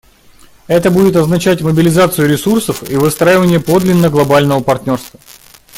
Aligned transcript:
Это 0.65 0.89
будет 0.89 1.15
означать 1.15 1.61
мобилизацию 1.61 2.27
ресурсов 2.27 2.89
и 2.89 2.95
выстраивание 2.95 3.59
подлинно 3.59 4.09
глобального 4.09 4.59
партнерства. 4.63 5.19